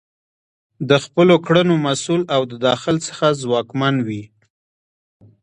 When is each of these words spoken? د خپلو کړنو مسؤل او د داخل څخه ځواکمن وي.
د 0.89 0.91
خپلو 1.03 1.35
کړنو 1.45 1.75
مسؤل 1.85 2.21
او 2.35 2.41
د 2.51 2.53
داخل 2.67 2.95
څخه 3.07 3.25
ځواکمن 3.41 3.95
وي. 4.07 4.23